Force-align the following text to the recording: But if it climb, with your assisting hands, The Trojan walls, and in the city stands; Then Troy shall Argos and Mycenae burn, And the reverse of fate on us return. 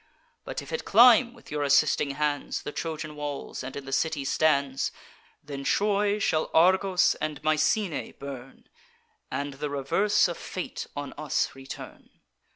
But 0.45 0.63
if 0.63 0.71
it 0.73 0.83
climb, 0.83 1.31
with 1.35 1.51
your 1.51 1.61
assisting 1.61 2.15
hands, 2.15 2.63
The 2.63 2.71
Trojan 2.71 3.15
walls, 3.15 3.63
and 3.63 3.75
in 3.75 3.85
the 3.85 3.91
city 3.93 4.25
stands; 4.25 4.91
Then 5.43 5.63
Troy 5.63 6.17
shall 6.17 6.49
Argos 6.55 7.13
and 7.21 7.39
Mycenae 7.43 8.13
burn, 8.13 8.67
And 9.29 9.53
the 9.53 9.69
reverse 9.69 10.27
of 10.27 10.39
fate 10.39 10.87
on 10.95 11.13
us 11.19 11.53
return. 11.53 12.09